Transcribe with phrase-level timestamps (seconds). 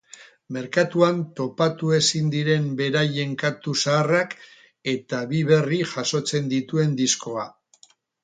[0.55, 4.33] Merkatuan topatu ezin diren beraien kantu zaharrak
[4.95, 7.47] eta bi berri jasotzen dituen diskoa.